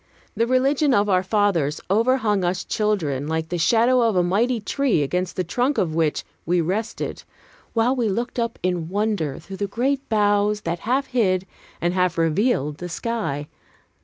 [0.35, 5.03] The religion of our fathers overhung us children like the shadow of a mighty tree
[5.03, 7.21] against the trunk of which we rested,
[7.73, 11.45] while we looked up in wonder through the great boughs that half hid
[11.79, 13.47] and half revealed the sky.